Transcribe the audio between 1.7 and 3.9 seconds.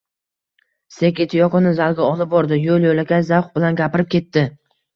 zalga olib bordi, yo`l-yo`lakay zavq bilan